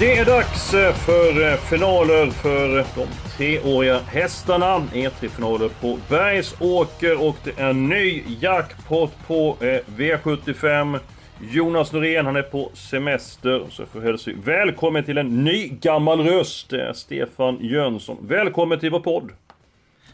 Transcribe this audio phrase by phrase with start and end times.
[0.00, 3.06] Det är dags eh, för eh, finaler för de
[3.36, 4.78] treåriga hästarna.
[4.78, 10.98] E3-finaler på Bergsåker och det är ny jackpot på eh, V75.
[11.40, 13.66] Jonas Norén, han är på semester.
[13.70, 16.70] Så får jag hälsa välkommen till en ny gammal röst.
[16.70, 18.16] Det är Stefan Jönsson.
[18.20, 19.30] Välkommen till vår podd.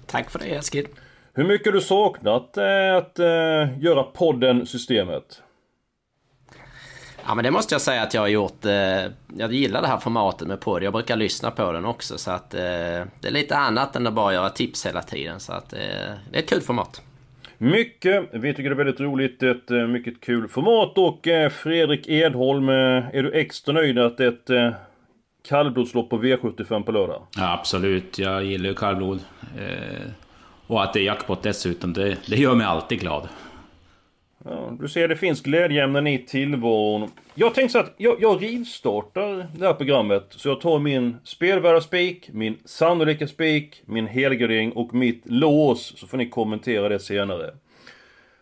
[0.07, 0.87] Tack för det Eskil.
[1.35, 3.19] Hur mycket har du saknat att
[3.79, 5.44] göra podden Systemet?
[7.27, 8.65] Ja men det måste jag säga att jag har gjort.
[8.65, 8.73] Eh,
[9.37, 10.83] jag gillar det här formatet med podd.
[10.83, 14.15] Jag brukar lyssna på den också så att eh, det är lite annat än att
[14.15, 15.41] bara göra tips hela tiden.
[15.41, 15.79] Så att eh,
[16.31, 17.03] det är ett kul format.
[17.59, 18.29] Mycket.
[18.33, 19.43] Vi tycker det är väldigt roligt.
[19.43, 20.99] Ett eh, mycket kul format.
[20.99, 24.71] Och eh, Fredrik Edholm, eh, är du extra nöjd att det är ett eh,
[25.49, 27.23] kallblodslopp på V75 på lördag?
[27.37, 28.19] Ja, absolut.
[28.19, 29.21] Jag gillar ju kallblod.
[29.59, 30.11] Eh,
[30.67, 33.29] och att det är jackpot dessutom, det, det gör mig alltid glad.
[34.47, 37.11] Ja, du ser, det finns glädjeämnen i tillvaron.
[37.35, 40.27] Jag tänkte så att jag, jag rivstartar det här programmet.
[40.31, 45.99] Så jag tar min spelvärda spik, min sannolika spik, min helgardering och mitt lås.
[45.99, 47.55] Så får ni kommentera det senare.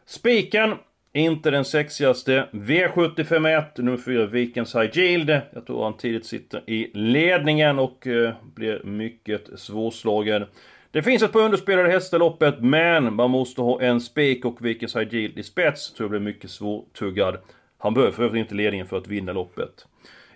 [0.07, 0.75] Spiken,
[1.13, 2.49] inte den sexigaste.
[2.53, 5.41] V751, nummer 4, Vikens High Yield.
[5.53, 10.47] Jag tror han tidigt sitter i ledningen och eh, blir mycket svårslagen.
[10.93, 14.67] Det finns ett par underspelade hästar i loppet, men man måste ha en spik och
[14.67, 15.93] Vickers High i spets.
[15.93, 17.37] Tror jag blir mycket svårtuggad.
[17.79, 19.87] Han behöver för övrigt inte ledningen för att vinna loppet.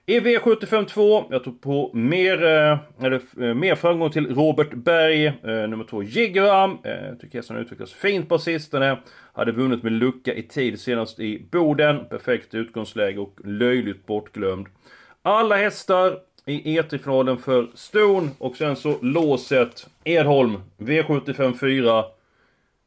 [0.06, 5.27] I V75 2, jag tror på mer, eh, eller, eh, mer framgång till Robert Berg,
[5.27, 6.78] eh, nummer 2 Jigram.
[6.83, 8.98] Jag tycker hästen har utvecklats fint på sistone.
[9.33, 12.05] Hade vunnit med lucka i tid senast i Boden.
[12.05, 14.66] Perfekt utgångsläge och löjligt bortglömd.
[15.22, 22.05] Alla hästar i E3-finalen för Ston och sen så låset Edholm V75 4.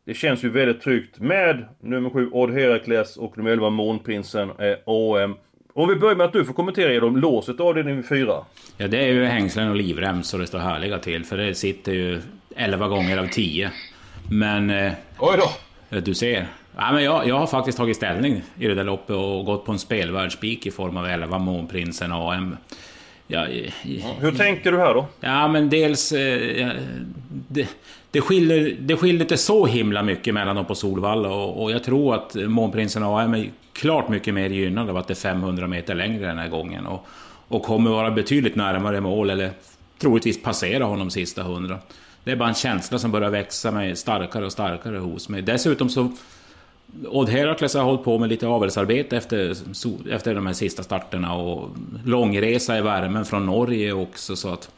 [0.06, 4.78] Det känns ju väldigt tryggt med nummer 7 Odd Herakles och nummer 11 Månprinsen eh,
[4.86, 5.36] AM.
[5.74, 8.34] Om vi börjar med att du får kommentera Edholm, låset avdelning 4.
[8.78, 11.26] Ja, det är ju hängslen och livrem så det står härliga till.
[11.26, 12.22] För det sitter ju
[12.56, 13.72] 11 gånger av 10.
[14.32, 14.70] Men...
[14.70, 16.00] Eh, Oj då!
[16.00, 16.48] du ser.
[16.78, 19.72] Ja, men jag, jag har faktiskt tagit ställning i det där loppet och gått på
[19.72, 22.58] en spelvärldsspik i form av 11 Månprinsen AM.
[23.32, 23.46] Ja,
[24.20, 25.08] Hur tänker du här då?
[25.20, 26.12] Ja, men dels...
[26.12, 26.72] Eh,
[27.48, 27.70] det,
[28.12, 31.84] det, skiljer, det skiljer inte så himla mycket mellan dem på Solvalla och, och jag
[31.84, 35.96] tror att Månprinsen AM är klart mycket mer gynnad av att det är 500 meter
[35.96, 37.08] längre den här gången och,
[37.48, 39.52] och kommer vara betydligt närmare mål eller
[40.00, 41.78] troligtvis passera honom sista 100.
[42.24, 45.42] Det är bara en känsla som börjar växa mig starkare och starkare hos mig.
[45.42, 46.12] Dessutom så
[47.08, 49.56] Odd Herakles har hållit på med lite avelsarbete efter,
[50.12, 51.70] efter de här sista starterna och
[52.06, 54.72] långresa i värmen från Norge också så att...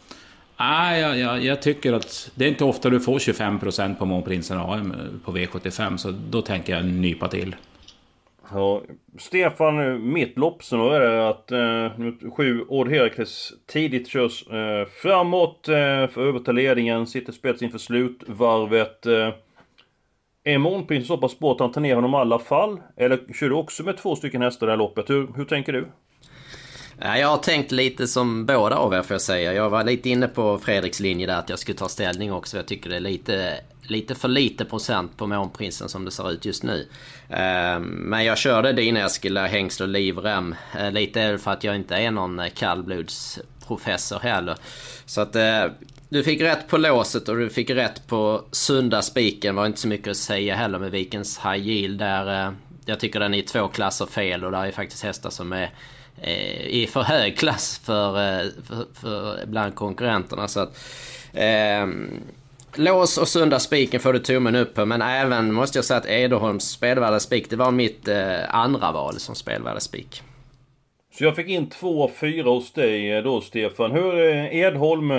[0.56, 4.06] Ah, Nej, jag, jag, jag tycker att det är inte ofta du får 25% på
[4.06, 4.94] Månprinsen AM
[5.26, 7.56] på V75 så då tänker jag nypa till.
[8.54, 8.82] Ja,
[9.18, 15.74] Stefan, mitt loppscenario är det att eh, sju Odd Herakles tidigt körs eh, framåt eh,
[15.74, 19.06] för att överta ledningen, sitter spets inför slutvarvet.
[19.06, 19.30] Eh,
[20.44, 22.80] är Månprinsen så pass bra att han tar ner honom i alla fall?
[22.98, 25.10] Eller kör du också med två stycken hästar i det här loppet?
[25.10, 25.88] Hur, hur tänker du?
[27.04, 29.54] Jag har tänkt lite som båda av er får jag säga.
[29.54, 32.58] Jag var lite inne på Fredriks linje där att jag skulle ta ställning också.
[32.58, 36.46] Jag tycker det är lite, lite för lite procent på Månprinsen som det ser ut
[36.46, 36.88] just nu.
[37.30, 40.56] Ehm, men jag körde din Eskil, hängsel och livrem.
[40.80, 44.58] Eh, lite för att jag inte är någon eh, kallblodsprofessor heller.
[45.06, 45.66] Så att eh,
[46.12, 49.56] du fick rätt på låset och du fick rätt på sunda spiken.
[49.56, 52.48] var inte så mycket att säga heller med Vikens High Yield där.
[52.48, 52.54] Eh,
[52.86, 55.70] jag tycker den är i två klasser fel och där är faktiskt hästar som är
[56.22, 60.48] eh, i för hög klass för, eh, för, för bland konkurrenterna.
[60.48, 60.78] Så att,
[61.34, 61.88] eh,
[62.76, 64.86] lås och sunda spiken får du tummen upp på.
[64.86, 69.20] Men även måste jag säga att Ederholms spelvärda spik, det var mitt eh, andra val
[69.20, 70.22] som spelvärda spik.
[71.18, 73.92] Så jag fick in två fyra hos dig då Stefan.
[73.92, 75.12] Hur är Edholm,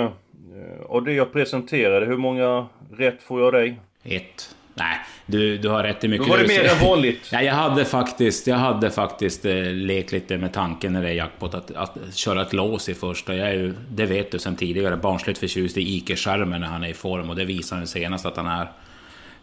[0.83, 2.67] och det jag presenterade, hur många
[2.97, 3.79] rätt får jag dig?
[4.03, 4.55] Ett.
[4.75, 7.21] Nej, du, du har rätt i mycket Då var det mer än vanligt.
[7.31, 11.13] Nej, jag hade faktiskt, jag hade faktiskt eh, lekt lite med tanken när det är
[11.13, 13.35] jackpot att, att köra ett lås i första.
[13.35, 16.87] Jag är ju, det vet du sen tidigare, barnsligt förtjust i Ike-skärmen när han är
[16.87, 18.71] i form och det visar han senast att han är.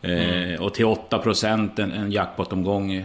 [0.03, 3.05] Eh, och till 8 procent en, en jackpot-omgång.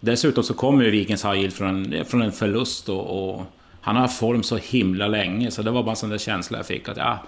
[0.00, 3.46] Dessutom så kommer ju Vikings High Yield från, från en förlust och, och
[3.80, 6.66] han har form så himla länge så det var bara en sån där känsla jag
[6.66, 7.18] fick att ja,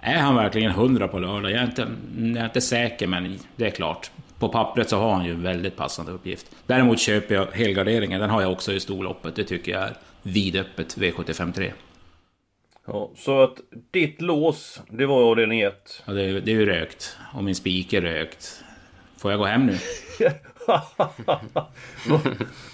[0.00, 1.50] är han verkligen hundra på lördag?
[1.50, 4.10] Jag är, inte, jag är inte säker men det är klart.
[4.38, 6.46] På pappret så har han ju en väldigt passande uppgift.
[6.66, 9.34] Däremot köper jag helgarderingen, den har jag också i storloppet.
[9.34, 11.72] Det tycker jag är vidöppet V75 3.
[12.86, 13.56] Ja, så att
[13.90, 16.02] ditt lås, det var avdelning 1.
[16.06, 17.16] Ja, det, är, det är ju rökt.
[17.34, 18.64] Och min spik är rökt.
[19.16, 19.78] Får jag gå hem nu?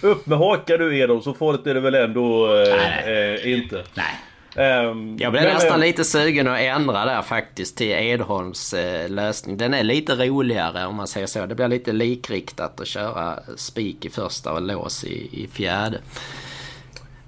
[0.03, 3.85] Upp med hakan du Edon, så farligt är det väl ändå eh, eh, inte.
[3.95, 4.15] Nej.
[4.57, 9.57] Um, jag blev nästan lite sugen att ändra där faktiskt till Edholms eh, lösning.
[9.57, 11.47] Den är lite roligare om man säger så.
[11.47, 15.99] Det blir lite likriktat att köra spik i första och lås i, i fjärde.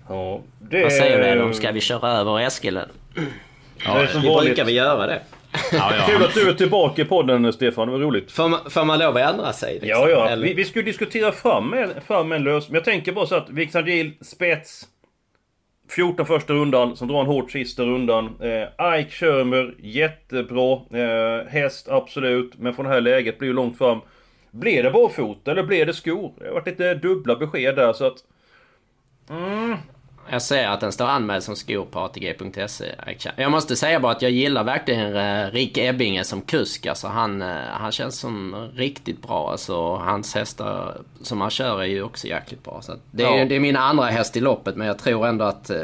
[0.09, 0.83] Ja, det...
[0.83, 1.55] Vad säger du Edholm?
[1.55, 2.81] Ska vi köra över Eskil?
[3.85, 5.21] Ja, det vi brukar vi göra det.
[5.73, 6.05] Ja, ja.
[6.07, 8.33] Kul att du är tillbaka i podden Stefan, det var roligt.
[8.33, 9.73] Får man, får man lov att ändra sig?
[9.73, 9.89] Liksom?
[9.89, 10.37] Ja, ja.
[10.37, 12.73] Vi, vi skulle diskutera fram en, fram en lösning.
[12.73, 14.87] Men jag tänker bara så att Vixandil, spets.
[15.89, 18.37] 14 första rundan, som drar en hårt sista rundan.
[18.41, 20.81] Eh, Ike Schirmer, jättebra.
[20.91, 22.59] Eh, häst, absolut.
[22.59, 24.01] Men från det här läget blir ju långt fram.
[24.51, 26.33] Blir det barfota eller blir det skor?
[26.39, 28.17] Det har varit lite dubbla besked där så att...
[29.31, 29.77] Mm.
[30.31, 32.95] Jag ser att den står anmäld som skor på ATG.se.
[33.37, 36.87] Jag måste säga bara att jag gillar verkligen eh, Rick Ebbinge som kusk.
[36.87, 39.51] Alltså han, eh, han känns som riktigt bra.
[39.51, 42.83] Alltså, hans hästar som han kör är ju också jäkligt bra.
[42.83, 43.45] Så det, är, ja.
[43.45, 45.79] det är min andra häst i loppet men jag tror ändå att eh,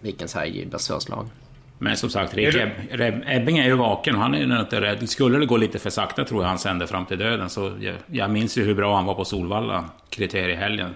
[0.00, 1.30] Vickens Haji blir svårslagen.
[1.78, 5.10] Men som sagt, Rick Eb Ebbing är ju vaken och han är ju inte rädd.
[5.10, 7.50] Skulle det gå lite för sakta tror jag han sänder fram till döden.
[7.50, 10.94] Så jag, jag minns ju hur bra han var på Solvalla kriteriehelgen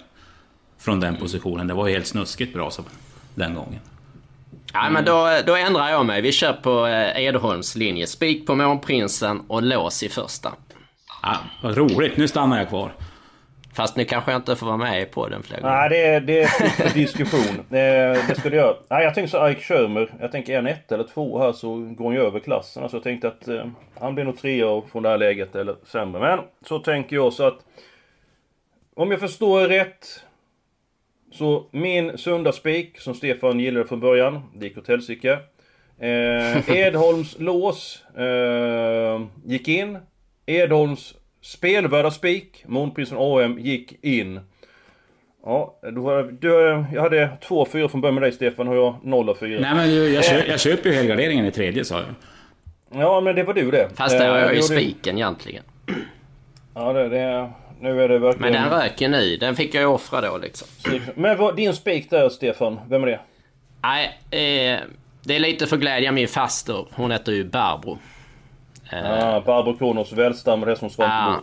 [0.84, 1.66] från den positionen.
[1.66, 2.82] Det var ju helt snuskigt bra så,
[3.34, 3.80] den gången.
[4.72, 6.22] Ja, men då, då ändrar jag mig.
[6.22, 8.06] Vi kör på eh, Edholms linje.
[8.06, 10.52] Spik på Månprinsen och lås i första.
[11.22, 12.92] Ja, vad roligt, nu stannar jag kvar.
[13.74, 15.74] Fast nu kanske jag inte får vara med på den fler gånger.
[15.74, 17.64] Nej, det är, det är för diskussion.
[17.68, 18.76] det, du göra.
[18.88, 20.14] Nej, jag tänker så Ike Schirmer.
[20.20, 22.82] Jag tänker en ett eller två här så går han ju över klassen.
[22.82, 23.66] Alltså jag tänkte att eh,
[24.00, 26.20] han blir nog trea från det här läget eller sämre.
[26.20, 27.58] Men så tänker jag så att...
[28.96, 30.23] Om jag förstår rätt
[31.34, 35.38] så min sunda spik, som Stefan gillade från början, det gick åt helsike.
[35.98, 39.98] Eh, Edholms lås eh, gick in.
[40.46, 44.40] Edholms spelvärda spik, Månprinsen AM, gick in.
[45.44, 49.28] Ja, du, du, jag hade 2 4 från början med dig Stefan, och jag 0
[49.28, 49.60] och 4.
[49.60, 52.14] Nej men jag, köp, jag köper ju helgarderingen i tredje sa jag.
[53.00, 53.88] Ja men det var du det.
[53.94, 55.64] Fast det har jag ju eh, spiken egentligen.
[56.74, 57.50] Ja det, det,
[57.80, 58.52] nu är det verkligen...
[58.52, 59.36] Men den röker nu.
[59.36, 60.68] Den fick jag ju offra då liksom.
[61.14, 63.20] Men vad, din spik där Stefan, vem är det?
[63.82, 64.80] Nej, eh,
[65.22, 66.86] det är lite för glädja min faster.
[66.90, 67.98] Hon heter ju Barbro.
[68.92, 71.40] Eh, ah, Barbro Kronos välstammad häst som Svante ah,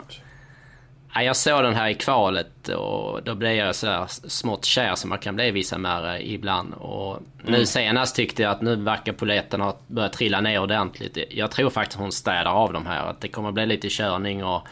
[1.13, 4.95] Ja, jag såg den här i kvalet och då blev jag så här smått kär
[4.95, 6.73] som man kan bli vissa märre ibland.
[6.73, 7.25] Och mm.
[7.51, 11.17] nu senast tyckte jag att nu verkar poletten ha börjat trilla ner ordentligt.
[11.29, 13.05] Jag tror faktiskt hon städar av de här.
[13.05, 14.67] Att det kommer bli lite körning och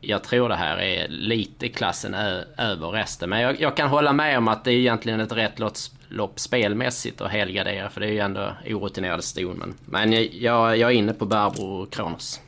[0.00, 2.14] jag tror det här är lite klassen
[2.58, 3.30] över resten.
[3.30, 5.60] Men jag, jag, kan hålla med om att det är egentligen ett rätt
[6.08, 7.88] lopp spelmässigt att helgardera.
[7.88, 9.56] För det är ju ändå orutinerade ston.
[9.58, 12.40] Men, men jag, jag är inne på Barbro Kronos.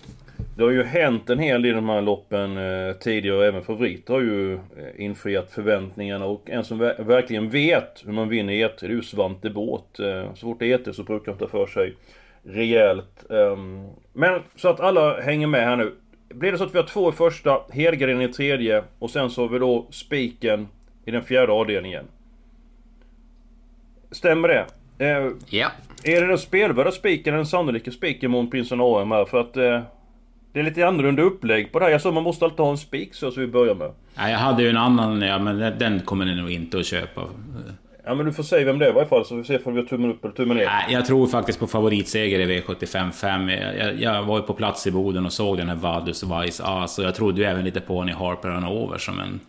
[0.56, 3.46] Det har ju hänt en hel del i de här loppen eh, tidigare.
[3.46, 4.60] Även favoriter har ju eh,
[4.96, 6.24] infriat förväntningarna.
[6.24, 10.00] Och en som ver verkligen vet hur man vinner E3 det är ju Svante Båt.
[10.00, 11.94] Eh, så fort det är E3 så brukar han ta för sig
[12.42, 13.30] rejält.
[13.30, 13.56] Eh,
[14.12, 15.92] men så att alla hänger med här nu.
[16.28, 19.42] Blir det så att vi har två i första, Hedgren i tredje och sen så
[19.42, 20.68] har vi då spiken
[21.04, 22.04] i den fjärde avdelningen.
[24.10, 24.66] Stämmer det?
[24.98, 25.70] Eh, ja.
[26.04, 29.24] Är det den spelvärda spiken eller den sannolika spiken mot Prinsen AM här?
[29.24, 29.82] För att eh,
[30.52, 31.92] det är lite annorlunda upplägg på det här.
[31.92, 33.90] Jag sa man måste alltid ha en spik så, så vi börjar med.
[34.14, 37.22] Ja, jag hade ju en annan, ja, men den kommer ni nog inte att köpa.
[38.08, 39.74] Ja men du får säga vem det är i varje fall så vi ser om
[39.74, 40.64] vi har tummen upp eller tummen ner.
[40.64, 43.48] Ja, jag tror faktiskt på favoritseger i V75 5.
[43.48, 46.98] Jag, jag, var ju på plats i Boden och såg den här Vadus Vice As
[46.98, 49.40] och jag trodde ju även lite på Honey Harper and Over som en...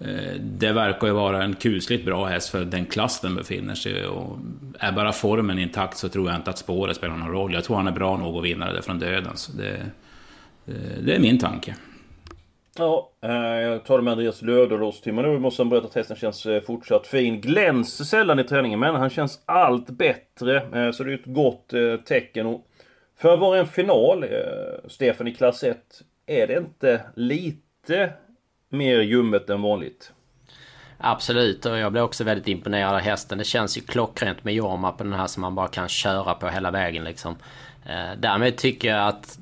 [0.00, 4.06] Eh, det verkar ju vara en kusligt bra häst för den klass den befinner sig
[4.06, 4.38] och
[4.78, 7.54] Är bara formen intakt så tror jag inte att spåret spelar någon roll.
[7.54, 9.36] Jag tror han är bra nog att vinna det från döden.
[9.36, 9.76] Så det,
[10.66, 11.74] eh, det är min tanke.
[12.78, 15.94] Ja, eh, jag tar det med Andreas Löderås till men nu måste han berätta att
[15.94, 17.40] hästen känns eh, fortsatt fin.
[17.40, 20.56] Glänser sällan i träningen men han känns allt bättre.
[20.56, 21.72] Eh, så det är ett gott
[22.04, 22.46] tecken.
[22.46, 22.66] Och
[23.16, 24.24] för att vara en final,
[24.88, 25.78] Stefan, i klass 1,
[26.26, 28.12] är det inte lite
[28.68, 30.12] mer ljummet än vanligt?
[30.98, 33.38] Absolut, och jag blir också väldigt imponerad av hästen.
[33.38, 36.48] Det känns ju klockrent med Jorma på den här som man bara kan köra på
[36.48, 37.36] hela vägen liksom.
[38.16, 39.38] Därmed tycker jag att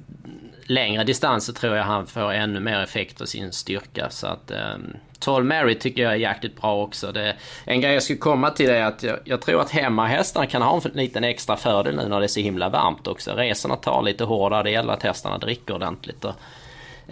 [0.71, 4.11] längre distanser tror jag han får ännu mer effekt av sin styrka.
[4.11, 4.51] Så att...
[4.51, 4.77] Eh,
[5.21, 7.13] 12 Mary tycker jag är jäkligt bra också.
[7.13, 10.63] Det, en grej jag skulle komma till är att jag, jag tror att hemmahästarna kan
[10.63, 13.33] ha en liten extra fördel nu när det är så himla varmt också.
[13.33, 16.25] Resorna tar lite hårdare, det gäller att hästarna dricker ordentligt.
[16.25, 16.35] Och,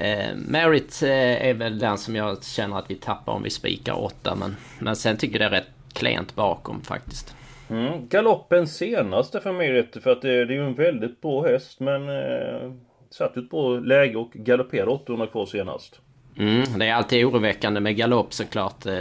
[0.03, 4.05] eh, Merit eh, är väl den som jag känner att vi tappar om vi spikar
[4.05, 4.35] åtta.
[4.35, 7.35] men, men sen tycker jag det är rätt klent bakom faktiskt.
[7.71, 11.81] Mm, galoppen senaste för Merit för att det, det är ju en väldigt bra häst
[11.81, 12.73] men eh,
[13.11, 16.01] satt ju ett bra läge och galopperade 800 kvar senast.
[16.39, 18.87] Mm, det är alltid oroväckande med galopp såklart.
[18.87, 18.93] Eh,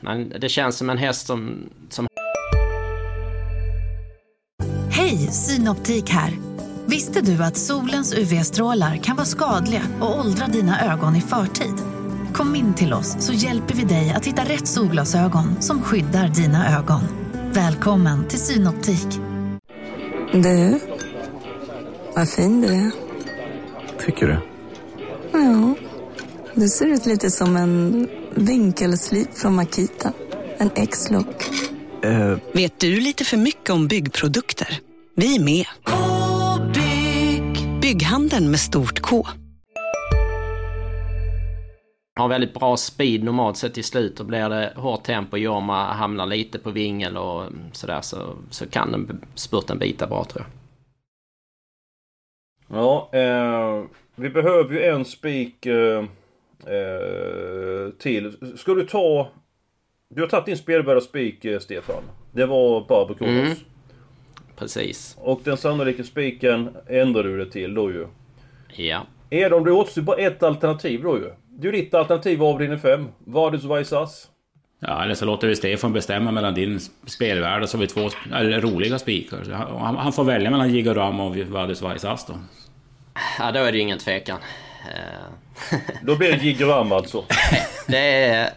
[0.00, 1.70] men det känns som en häst som...
[1.88, 2.06] som...
[4.90, 6.32] Hej, Synoptik här!
[6.86, 11.74] Visste du att solens UV-strålar kan vara skadliga och åldra dina ögon i förtid?
[12.34, 16.78] Kom in till oss så hjälper vi dig att hitta rätt solglasögon som skyddar dina
[16.78, 17.00] ögon.
[17.52, 19.06] Välkommen till Synoptik.
[20.32, 20.80] Du,
[22.16, 22.99] vad fin du är.
[24.04, 24.38] Tycker du?
[25.32, 25.74] Ja.
[26.54, 30.12] Du ser ut lite som en vinkelslip från Makita.
[30.58, 31.50] En X-look.
[32.04, 32.38] Uh.
[32.52, 34.80] Vet du lite för mycket om byggprodukter?
[35.16, 35.66] Vi är med.
[35.84, 37.80] -bygg.
[37.80, 39.26] Bygghandeln med stort K.
[42.16, 46.26] Har väldigt bra speed normalt sett i slut och blir det hårt tempo Jorma hamnar
[46.26, 50.59] lite på vingel och sådär så, så kan den spurten bita bra tror jag.
[52.72, 53.84] Ja, eh,
[54.14, 56.04] vi behöver ju en spik eh,
[56.66, 58.56] eh, till.
[58.56, 59.28] Ska du ta...
[60.08, 62.02] Du har tagit din spelvärda spik, Stefan.
[62.32, 63.34] Det var Barbro Kronos.
[63.34, 63.56] Mm.
[64.56, 65.16] Precis.
[65.20, 68.06] Och den sannolika spiken ändrar du det till då ju.
[68.74, 69.06] Ja.
[69.30, 71.30] Är det om det återstår bara ett alternativ då ju?
[71.48, 73.08] Det är ju ditt alternativ av din 5.
[73.18, 74.29] Vadis Vaisas.
[74.80, 78.10] Ja, eller så låter vi Stefan bestämma mellan din spelvärld och så har vi två
[78.34, 79.52] eller, roliga spikar.
[79.52, 82.34] Han, han, får välja mellan Gigaram och Vadis Vaisas då.
[83.38, 84.38] Ja, då är det ju ingen tvekan.
[86.02, 87.24] Då blir det Gigram alltså?
[87.86, 88.50] det, är,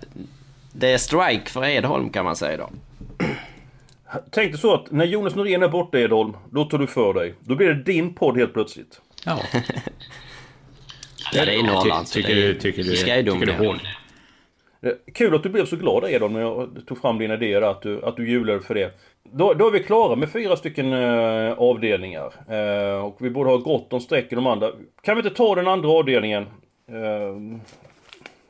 [0.74, 2.70] det är strike för Edholm kan man säga då.
[4.32, 7.34] Tänk dig så att när Jonas Norén är borta Edholm, då tar du för dig.
[7.40, 9.02] Då blir det din podd helt plötsligt.
[9.26, 9.40] Ja.
[11.34, 12.08] det är Norrland.
[12.08, 13.82] Ty, tycker, du, tycker, du, ska ju tycker du hårt.
[14.84, 17.82] Eh, kul att du blev så glad Edon när jag tog fram dina idéer, att
[17.82, 18.92] du, att du jublade för det.
[19.24, 22.34] Då, då är vi klara med fyra stycken eh, avdelningar.
[22.50, 24.72] Eh, och vi borde ha gott om streck i de andra.
[25.02, 26.44] Kan vi inte ta den andra avdelningen?
[26.88, 27.60] Eh,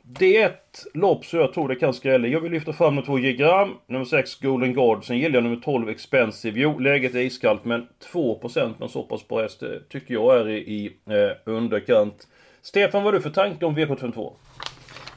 [0.02, 2.28] det är ett lopp så jag tror det kan skrälla.
[2.28, 5.04] Jag vill lyfta fram nummer 2 Gigram, nummer 6 Golden Guard.
[5.04, 6.60] Sen gillar jag nummer 12 Expensive.
[6.60, 10.40] Jo, läget är iskallt men 2% med en så pass bra häst eh, tycker jag
[10.40, 12.28] är i, i eh, underkant.
[12.62, 14.32] Stefan, vad har du för tanke om V752?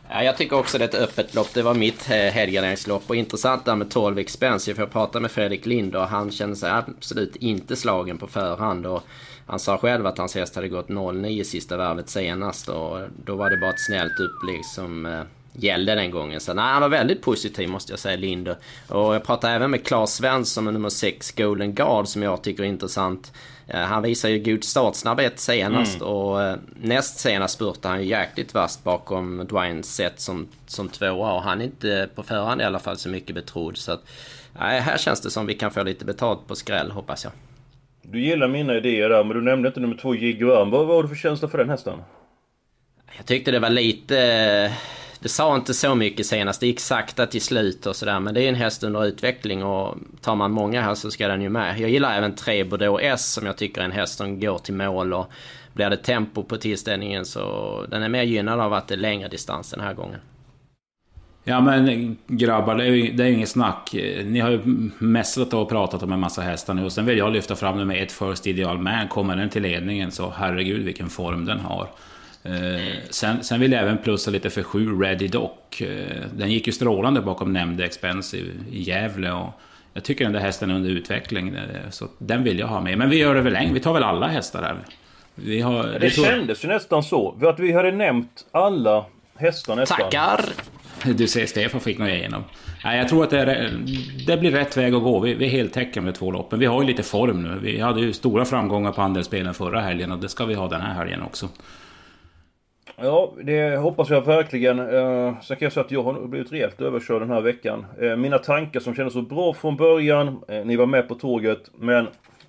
[0.09, 1.53] Ja, jag tycker också det är ett öppet lopp.
[1.53, 3.03] Det var mitt eh, helgarderingslopp.
[3.07, 4.75] Och intressant där med 12 Expensive.
[4.75, 8.85] För jag pratade med Fredrik Lind och han kände sig absolut inte slagen på förhand.
[8.85, 9.03] Och
[9.45, 12.69] han sa själv att hans häst hade gått 0-9 sista varvet senast.
[12.69, 15.21] Och då var det bara ett snällt upplägg som eh,
[15.57, 16.39] gällde den gången.
[16.39, 18.55] Så nej, han var väldigt positiv måste jag säga, Lind.
[18.87, 22.63] Och jag pratade även med Claes Svensson med nummer 6 Golden Guard som jag tycker
[22.63, 23.33] är intressant.
[23.67, 26.07] Eh, han visar ju god startsnabbhet senast mm.
[26.07, 31.33] och eh, näst senast spurtade han ju jäkligt vasst bakom Dwayne Sett som, som tvåa
[31.33, 33.77] och han är inte på förhand i alla fall så mycket betrodd.
[33.77, 34.03] Så att,
[34.59, 37.33] nej, här känns det som vi kan få lite betalt på skräll hoppas jag.
[38.01, 40.69] Du gillar mina idéer där, men du nämnde inte nummer två Jiguan.
[40.69, 41.99] Vad var det för känsla för den hästen?
[43.17, 44.73] Jag tyckte det var lite
[45.19, 46.59] det sa inte så mycket senast.
[46.59, 48.19] Det gick sakta till slut och sådär.
[48.19, 51.41] Men det är en häst under utveckling och tar man många här så ska den
[51.41, 51.79] ju med.
[51.79, 54.73] Jag gillar även 3 Bordeaux S som jag tycker är en häst som går till
[54.73, 55.31] mål och
[55.73, 59.27] blir det tempo på tillställningen så den är mer gynnad av att det är längre
[59.27, 60.19] distans den här gången.
[61.43, 63.95] Ja men grabbar, det är ju, det är ju inget snack.
[64.25, 64.59] Ni har ju
[64.97, 67.95] mässat och pratat om en massa hästar nu och sen vill jag lyfta fram nummer
[67.95, 69.07] ett First Ideal Man.
[69.07, 71.87] Kommer den till ledningen så herregud vilken form den har.
[72.47, 75.51] Eh, sen, sen vill jag även plussa lite för sju Ready Doc.
[75.81, 75.87] Eh,
[76.35, 79.31] den gick ju strålande bakom nämnde Expensive i Gävle.
[79.31, 79.49] Och
[79.93, 81.55] jag tycker den där hästen är under utveckling.
[81.89, 82.97] Så den vill jag ha med.
[82.97, 84.75] Men vi gör det väl en, Vi tar väl alla hästar här.
[85.35, 87.35] Vi har, det, det kändes ju nästan så.
[87.39, 89.97] För att vi hade nämnt alla hästar nästan.
[89.97, 90.45] Tackar!
[91.03, 92.43] Du ser, Stefan fick nog igenom.
[92.83, 93.71] Nej, jag tror att det, är,
[94.27, 95.19] det blir rätt väg att gå.
[95.19, 96.59] Vi, vi är heltäckande med två loppen.
[96.59, 97.59] Vi har ju lite form nu.
[97.61, 100.81] Vi hade ju stora framgångar på andelsspelen förra helgen och det ska vi ha den
[100.81, 101.49] här helgen också.
[103.01, 104.79] Ja, det hoppas jag verkligen.
[104.79, 107.85] Eh, sen kan jag säga att jag har blivit rejält överkörd den här veckan.
[108.01, 111.71] Eh, mina tankar som kändes så bra från början, eh, ni var med på tåget,
[111.75, 112.05] men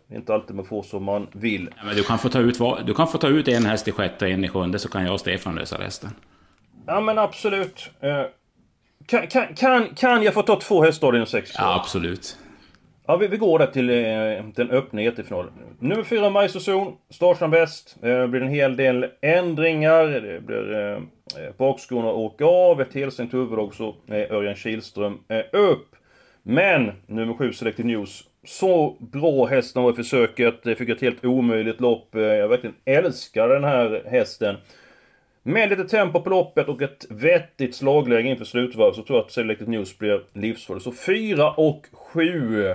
[0.07, 1.71] det är inte alltid man får som man vill.
[1.76, 3.93] Ja, men du, kan få ta ut, du kan få ta ut en häst i
[3.93, 6.11] sjätte och en i sjunde, så kan jag och Stefan lösa resten.
[6.87, 7.90] Ja, men absolut.
[8.00, 8.23] Eh,
[9.07, 11.50] kan, kan, kan, kan jag få ta två hästar i en sex?
[11.59, 12.37] Ja, absolut.
[13.10, 15.52] Ja, vi, vi går där till eh, den öppna ET-finalen.
[15.78, 16.96] Nummer fyra, Majsozon.
[17.10, 17.96] Startar bäst.
[18.02, 20.06] Eh, det blir en hel del ändringar.
[20.06, 22.80] Det blir eh, eh bakskorna åka av.
[22.80, 23.94] Ett helstängt huvud också.
[24.06, 25.96] Eh, Örjan Kihlström eh, upp.
[26.42, 28.24] Men nummer sju, Selected News.
[28.44, 30.62] Så bra hästen var i försöket.
[30.62, 32.14] Det fick ett helt omöjligt lopp.
[32.14, 34.56] Eh, jag verkligen älskar den här hästen.
[35.42, 39.32] Med lite tempo på loppet och ett vettigt slagläge inför slutvarv så tror jag att
[39.32, 40.82] Selected News blir livsfarlig.
[40.82, 42.74] Så 4 och 7.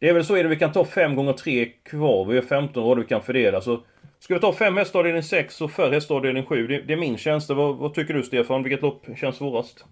[0.00, 2.24] Det är väl så är det, vi kan ta 5 gånger 3 kvar.
[2.24, 3.60] Vi har 15 rader vi kan fördela.
[3.60, 3.80] Så
[4.18, 6.66] ska vi ta 5 hästavdelning 6 och 4 hästavdelning 7?
[6.66, 7.54] Det, det, är min känsla.
[7.54, 8.62] Vad, vad tycker du Stefan?
[8.62, 9.84] Vilket lopp känns svårast?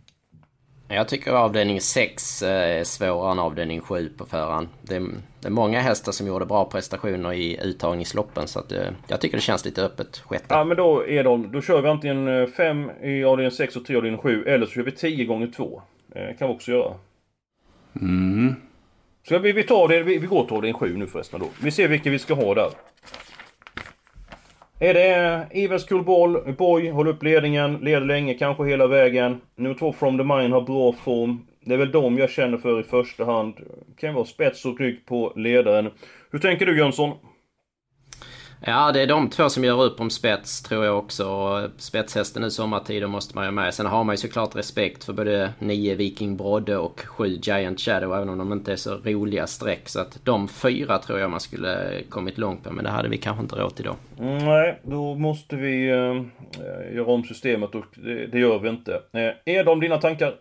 [0.89, 4.69] Jag tycker avdelning 6 eh, är svårare än avdelning 7 på förhand.
[4.83, 5.03] Det är,
[5.41, 9.37] det är många hästar som gjorde bra prestationer i uttagningsloppen så att eh, jag tycker
[9.37, 10.47] det känns lite öppet sjätte.
[10.49, 13.85] Ja men då är de, då kör vi antingen 5 eh, i avdelning 6 och
[13.85, 15.83] 3 i avdelning 7 eller så kör vi 10 gånger 2.
[16.39, 16.95] kan vi också göra.
[18.01, 18.55] Mm.
[19.29, 21.47] Så vi, vi tar det, vi, vi går till avdelning 7 nu förresten då.
[21.63, 22.71] Vi ser vilka vi ska ha där.
[24.81, 26.05] Är det Ivers Cool
[26.57, 29.41] Boy håller upp ledningen, leder länge, kanske hela vägen.
[29.57, 31.47] Nummer två From the Mine har bra form.
[31.61, 33.55] Det är väl dem jag känner för i första hand.
[33.97, 35.91] Kan vara spets och rygg på ledaren.
[36.31, 37.13] Hur tänker du Jönsson?
[38.61, 41.71] Ja, det är de två som gör upp om spets tror jag också.
[41.77, 43.75] Spetshästen nu sommartid då måste man ju med.
[43.75, 48.15] Sen har man ju såklart respekt för både 9 Viking Brodde och 7 Giant Shadow.
[48.15, 49.89] Även om de inte är så roliga streck.
[49.89, 52.73] Så att de fyra tror jag man skulle kommit långt på.
[52.73, 53.97] Men det hade vi kanske inte råd till då.
[54.25, 58.93] Mm, nej, då måste vi äh, göra om systemet och det, det gör vi inte.
[59.13, 60.35] Äh, är de dina tankar?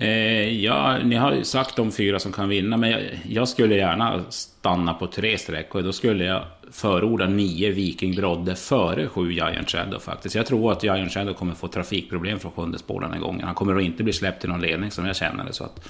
[0.00, 3.76] Eh, ja, ni har ju sagt de fyra som kan vinna, men jag, jag, skulle
[3.76, 6.42] gärna stanna på tre streck och då skulle jag
[6.72, 10.34] förorda nio Viking Brodde före sju Giant Shadow faktiskt.
[10.34, 13.46] Jag tror att Giant Shadow kommer få trafikproblem från sjunde spår den här gången.
[13.46, 15.52] Han kommer att inte bli släppt till någon ledning som jag känner det.
[15.52, 15.88] Så att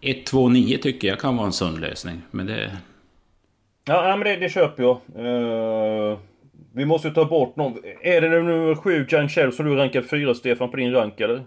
[0.00, 2.22] 1, 2, 9 tycker jag kan vara en sund lösning.
[2.30, 2.76] Men det...
[3.84, 4.96] Ja, men det, det köper jag.
[5.26, 6.18] Uh,
[6.74, 7.78] vi måste ju ta bort någon.
[8.02, 11.42] Är det nummer sju Giant Shadow som du rankar fyra Stefan på din rank eller?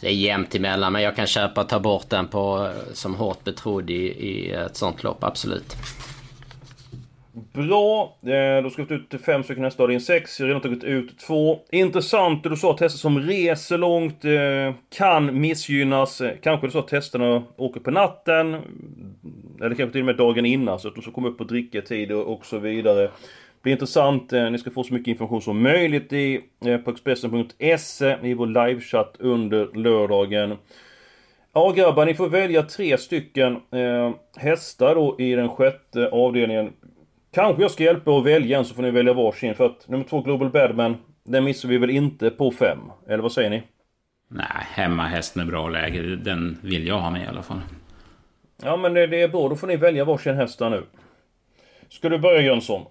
[0.00, 3.44] Det är jämnt emellan men jag kan köpa att ta bort den på, som hårt
[3.44, 5.76] betrodd i, i ett sånt lopp, absolut.
[7.52, 10.40] Bra, eh, då ska vi ta ut fem stycken nästa din sex.
[10.40, 11.58] Jag har redan tagit ut två.
[11.72, 16.20] Intressant, du sa att hästar som reser långt eh, kan missgynnas.
[16.20, 18.54] Eh, kanske det så att hästarna åker på natten.
[19.60, 22.12] Eller kanske till och med dagen innan så att de ska komma upp på dricketid
[22.12, 23.10] och så vidare
[23.64, 24.32] blir intressant.
[24.32, 28.46] Eh, ni ska få så mycket information som möjligt i, eh, på Expressen.se i vår
[28.46, 30.56] livechatt under lördagen.
[31.54, 36.72] Ja grabbar, ni får välja tre stycken eh, hästar då i den sjätte avdelningen.
[37.34, 39.88] Kanske jag ska hjälpa er att välja en så får ni välja varsin för att
[39.88, 42.78] nummer två Global Badman, den missar vi väl inte på fem?
[43.08, 43.62] Eller vad säger ni?
[44.28, 47.60] Nej, hemmahäst med bra läge, den vill jag ha med i alla fall.
[48.62, 50.82] Ja men det, det är bra, då får ni välja varsin häst nu.
[51.88, 52.82] Ska du börja Jönsson?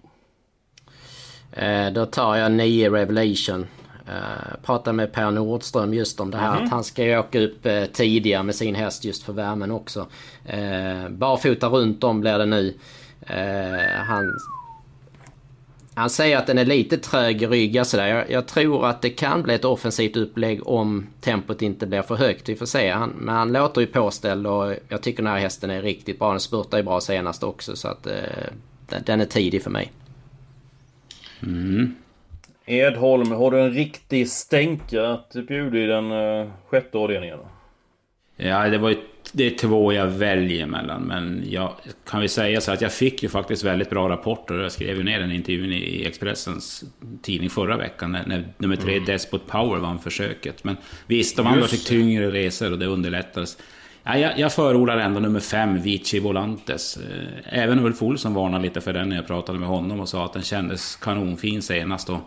[1.53, 3.67] Eh, då tar jag 9 Revelation.
[4.07, 6.63] Uh, pratade med Per Nordström just om det här mm.
[6.63, 10.07] att han ska ju åka upp uh, tidigare med sin häst just för värmen också.
[11.09, 12.73] Barfota runt om blir det nu.
[14.07, 14.39] Han,
[15.93, 17.85] han säger att den är lite trög i rygg.
[17.85, 18.07] Sådär.
[18.07, 22.15] Jag, jag tror att det kan bli ett offensivt upplägg om tempot inte blir för
[22.15, 22.49] högt.
[22.49, 22.89] Vi får se.
[22.89, 26.31] Han, men han låter ju påställd och jag tycker den här hästen är riktigt bra.
[26.31, 28.03] Den spurtar ju bra senast också så att
[28.87, 29.91] den, den är tidig för mig.
[31.43, 31.95] Mm.
[32.65, 37.39] Edholm, har du en riktig stänka att bjuda i den uh, sjätte avdelningen?
[38.37, 38.97] Ja, det var ju
[39.31, 41.01] det är två jag väljer mellan.
[41.01, 41.73] Men jag
[42.09, 44.55] kan vi säga så att jag fick ju faktiskt väldigt bra rapporter.
[44.55, 46.83] Jag skrev ju ner den intervjun i Expressens
[47.21, 48.11] tidning förra veckan.
[48.11, 49.05] När, när nummer tre, mm.
[49.05, 50.63] Despot Power, vann försöket.
[50.63, 50.77] Men
[51.07, 53.57] visst, de andra fick tyngre resor och det underlättades.
[54.03, 56.97] Ja, jag, jag förordar ändå nummer fem, Vici Volantes.
[56.97, 60.25] Eh, även Ulf Olsson varnade lite för den när jag pratade med honom och sa
[60.25, 62.09] att den kändes kanonfin senast.
[62.09, 62.19] Och,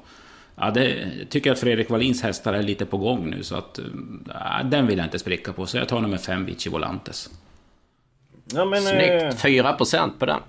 [0.56, 0.94] ja, det
[1.28, 3.80] tycker jag att Fredrik Wallins hästar är lite på gång nu, så att
[4.28, 5.66] ja, den vill jag inte spricka på.
[5.66, 7.30] Så jag tar nummer fem, Vici Volantes.
[8.54, 9.44] Ja, men, Snyggt!
[9.44, 9.48] Eh...
[9.50, 10.40] 4% på den.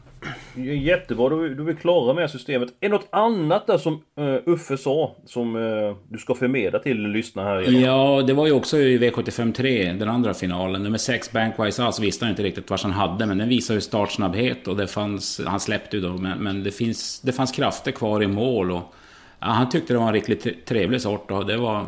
[0.56, 2.70] Jättebra, då, då är vi klara med systemet.
[2.70, 7.08] Är det något annat där som uh, Uffe sa som uh, du ska förmedla till
[7.08, 7.62] lyssnarna här?
[7.62, 7.82] Idag?
[7.82, 10.84] Ja, det var ju också i V75 3, den andra finalen.
[10.84, 13.82] Nummer 6, Bankwise alltså visste han inte riktigt vad han hade, men den visade ju
[13.82, 15.42] startsnabbhet och det fanns...
[15.46, 18.94] Han släppte ju då, men, men det, finns, det fanns krafter kvar i mål och...
[19.40, 21.86] Ja, han tyckte det var en riktigt trevlig sort och det var...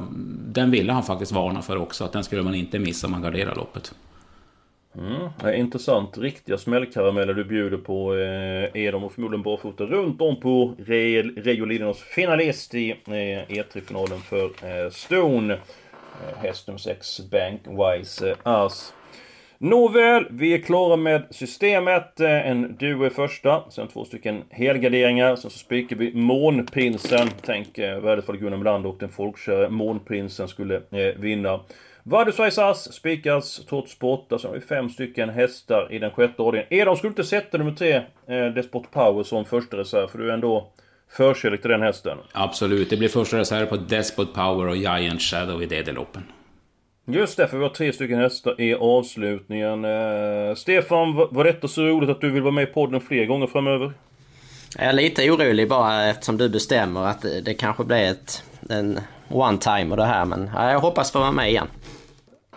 [0.47, 3.21] Den ville han faktiskt varna för också, att den skulle man inte missa om man
[3.21, 3.93] garderar loppet.
[4.97, 6.17] Mm, intressant.
[6.17, 11.65] Riktiga smällkarameller du bjuder på eh, är de och förmodligen barfota runt om på Reijo
[11.65, 15.53] Lidinos finalist i eh, E3-finalen för eh, Stone.
[15.53, 18.93] Eh, häst nummer 6, Bankwise eh, As.
[19.57, 22.19] Nåväl, vi är klara med systemet.
[22.19, 25.35] Eh, en duo är första, sen två stycken helgarderingar.
[25.35, 27.27] Sen så spikar vi Månprinsen.
[27.41, 31.59] Tänk eh, värdet Gunnar Melander och den folkkäre Månprinsen skulle eh, vinna.
[32.03, 34.27] Vadusais Ass spikas trots sport.
[34.29, 36.67] Sen har vi fem stycken hästar i den sjätte ordningen.
[36.69, 37.95] Edon, skulle du inte sätta nummer tre,
[38.27, 40.07] eh, Despot Power, som första reserv?
[40.07, 40.71] För du är ändå
[41.11, 42.17] förkärlek till den hästen.
[42.31, 46.23] Absolut, det blir första reserv på Despot Power och Giant Shadow i DD-loppen.
[47.05, 49.85] Just det, för vi har tre stycken hästar i avslutningen.
[49.85, 53.47] Eh, Stefan, var detta så roligt att du vill vara med i podden fler gånger
[53.47, 53.93] framöver?
[54.77, 58.99] Jag är lite orolig bara eftersom du bestämmer att det, det kanske blir ett, en
[59.29, 60.25] one-time och det här.
[60.25, 61.67] Men ja, jag hoppas få vara med igen.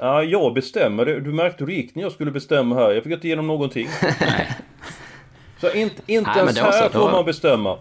[0.00, 1.04] Ja, jag bestämmer.
[1.04, 2.90] Du märkte hur det gick när jag skulle bestämma här.
[2.90, 3.88] Jag fick inte igenom någonting.
[5.60, 7.78] Så inte, inte Nej, ens här får man bestämma.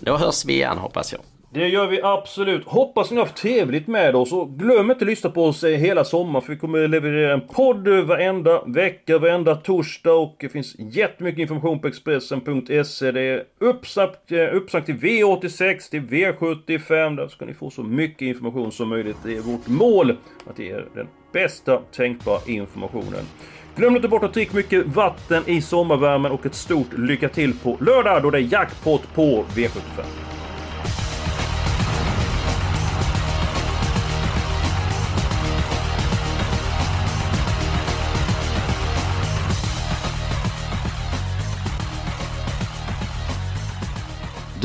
[0.00, 1.20] Då hörs vi igen hoppas jag.
[1.50, 2.64] Det gör vi absolut.
[2.64, 6.04] Hoppas ni har haft trevligt med oss och glöm inte att lyssna på oss hela
[6.04, 11.38] sommaren för vi kommer leverera en podd varenda vecka, varenda torsdag och det finns jättemycket
[11.38, 13.12] information på Expressen.se.
[13.12, 17.16] Det är uppsagt, eh, uppsagt till V86, till V75.
[17.16, 19.16] Där ska ni få så mycket information som möjligt.
[19.24, 20.16] Det är vårt mål
[20.50, 23.24] att ge er den bästa tänkbara informationen.
[23.76, 27.76] Glöm inte bort att dricka mycket vatten i sommarvärmen och ett stort lycka till på
[27.80, 30.27] lördag då det är jackpot på V75.